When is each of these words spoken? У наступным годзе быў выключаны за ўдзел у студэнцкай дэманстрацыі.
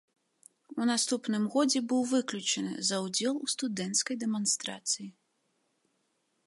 У 0.83 0.85
наступным 0.91 1.43
годзе 1.55 1.81
быў 1.91 2.01
выключаны 2.13 2.73
за 2.89 2.97
ўдзел 3.05 3.33
у 3.47 3.51
студэнцкай 3.55 4.15
дэманстрацыі. 4.23 5.07